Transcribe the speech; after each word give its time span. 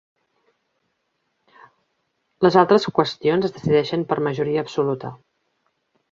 Les 2.45 2.57
altres 2.61 2.89
qüestions 2.99 3.45
es 3.49 3.53
decideixen 3.57 4.05
per 4.13 4.17
majoria 4.29 4.63
absoluta. 4.69 5.13